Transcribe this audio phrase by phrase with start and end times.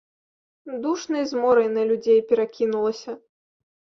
[0.85, 3.11] Душнай зморай на людзей перакінулася.